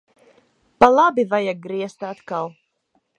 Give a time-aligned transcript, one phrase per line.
[0.79, 2.51] Pa labi vajag griezt atkal.